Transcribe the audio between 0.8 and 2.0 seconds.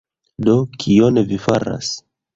kion vi faras?